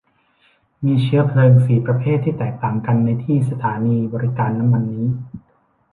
[0.85, 5.07] มีเชื้อเพลิงสี่ประเภทที่แตกต่างกันที่สถานีบริการน้ำมันนี้